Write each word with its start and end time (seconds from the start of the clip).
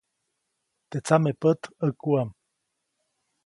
Teʼ 0.89 1.01
tsamepät 1.05 1.61
ʼäkuʼam. 1.79 2.29